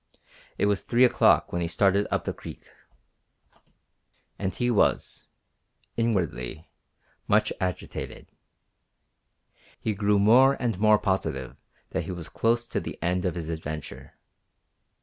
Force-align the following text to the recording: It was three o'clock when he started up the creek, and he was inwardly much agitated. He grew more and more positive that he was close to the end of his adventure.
It 0.57 0.65
was 0.65 0.81
three 0.81 1.05
o'clock 1.05 1.53
when 1.53 1.61
he 1.61 1.67
started 1.67 2.07
up 2.09 2.25
the 2.25 2.33
creek, 2.33 2.67
and 4.39 4.51
he 4.51 4.71
was 4.71 5.27
inwardly 5.95 6.67
much 7.27 7.53
agitated. 7.61 8.25
He 9.79 9.93
grew 9.93 10.17
more 10.17 10.57
and 10.59 10.79
more 10.79 10.97
positive 10.97 11.55
that 11.91 12.05
he 12.05 12.11
was 12.11 12.29
close 12.29 12.65
to 12.69 12.79
the 12.79 12.97
end 13.03 13.25
of 13.25 13.35
his 13.35 13.47
adventure. 13.47 14.15